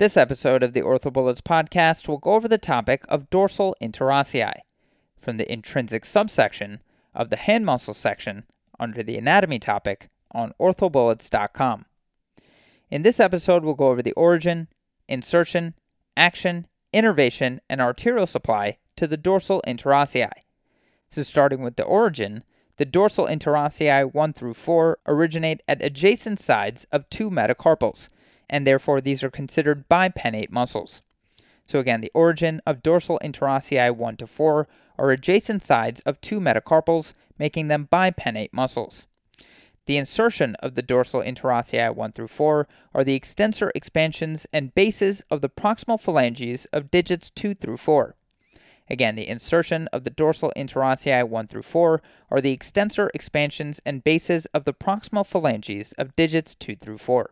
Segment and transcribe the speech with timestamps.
[0.00, 4.54] This episode of the OrthoBullets podcast will go over the topic of dorsal interossei
[5.20, 6.80] from the intrinsic subsection
[7.14, 8.44] of the hand muscle section
[8.78, 11.84] under the anatomy topic on orthobullets.com.
[12.90, 14.68] In this episode, we'll go over the origin,
[15.06, 15.74] insertion,
[16.16, 20.30] action, innervation, and arterial supply to the dorsal interossei.
[21.10, 22.42] So, starting with the origin,
[22.78, 28.08] the dorsal interossei 1 through 4 originate at adjacent sides of two metacarpals
[28.50, 31.00] and therefore these are considered bipennate muscles.
[31.64, 34.68] So again, the origin of dorsal interossei 1 to 4
[34.98, 39.06] are adjacent sides of two metacarpals, making them bipennate muscles.
[39.86, 45.22] The insertion of the dorsal interossei 1 through 4 are the extensor expansions and bases
[45.30, 48.16] of the proximal phalanges of digits 2 through 4.
[48.88, 54.02] Again, the insertion of the dorsal interossei 1 through 4 are the extensor expansions and
[54.02, 57.30] bases of the proximal phalanges of digits 2 through 4.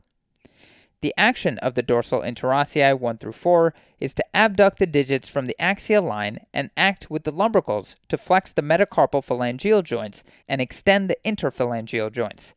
[1.01, 5.47] The action of the dorsal interossei 1 through 4 is to abduct the digits from
[5.47, 10.61] the axial line and act with the lumbricals to flex the metacarpal phalangeal joints and
[10.61, 12.55] extend the interphalangeal joints.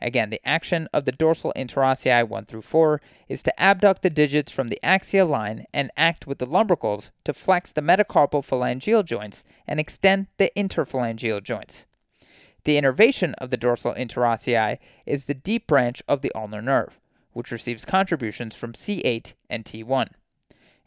[0.00, 4.50] Again, the action of the dorsal interossei 1 through 4 is to abduct the digits
[4.50, 9.44] from the axial line and act with the lumbricals to flex the metacarpal phalangeal joints
[9.68, 11.84] and extend the interphalangeal joints.
[12.64, 16.98] The innervation of the dorsal interossei is the deep branch of the ulnar nerve
[17.34, 20.08] which receives contributions from C8 and T1.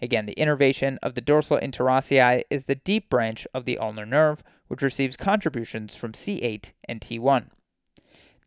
[0.01, 4.43] Again, the innervation of the dorsal interossei is the deep branch of the ulnar nerve,
[4.67, 7.47] which receives contributions from C8 and T1.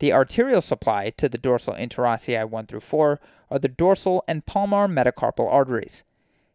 [0.00, 4.88] The arterial supply to the dorsal interossei 1 through 4 are the dorsal and palmar
[4.88, 6.04] metacarpal arteries.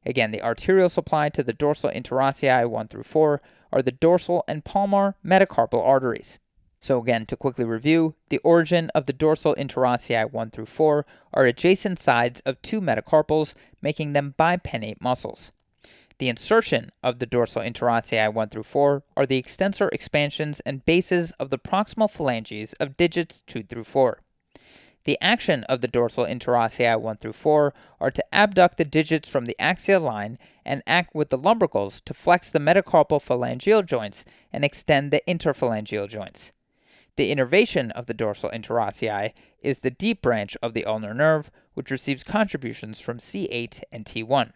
[0.05, 4.63] Again, the arterial supply to the dorsal interossei 1 through 4 are the dorsal and
[4.63, 6.39] palmar metacarpal arteries.
[6.79, 11.45] So again, to quickly review, the origin of the dorsal interossei 1 through 4 are
[11.45, 15.51] adjacent sides of two metacarpals, making them bipennate muscles.
[16.17, 21.31] The insertion of the dorsal interossei 1 through 4 are the extensor expansions and bases
[21.39, 24.21] of the proximal phalanges of digits 2 through 4.
[25.05, 29.45] The action of the dorsal interossei 1 through 4 are to abduct the digits from
[29.45, 34.63] the axial line and act with the lumbricals to flex the metacarpal phalangeal joints and
[34.63, 36.51] extend the interphalangeal joints.
[37.17, 39.31] The innervation of the dorsal interossei
[39.61, 44.51] is the deep branch of the ulnar nerve, which receives contributions from C8 and T1.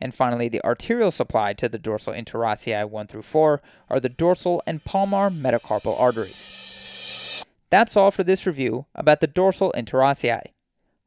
[0.00, 4.62] And finally, the arterial supply to the dorsal interossei 1 through 4 are the dorsal
[4.66, 7.42] and palmar metacarpal arteries.
[7.70, 10.42] That's all for this review about the dorsal interossei.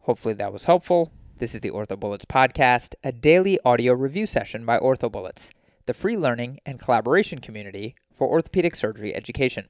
[0.01, 1.11] Hopefully that was helpful.
[1.37, 5.51] This is the OrthoBullets podcast, a daily audio review session by OrthoBullets,
[5.85, 9.69] the free learning and collaboration community for orthopedic surgery education.